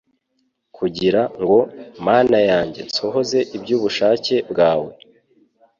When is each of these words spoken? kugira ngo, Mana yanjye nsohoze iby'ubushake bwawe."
kugira 0.77 1.21
ngo, 1.41 1.57
Mana 2.05 2.37
yanjye 2.49 2.81
nsohoze 2.87 3.39
iby'ubushake 3.55 4.35
bwawe." 4.51 4.91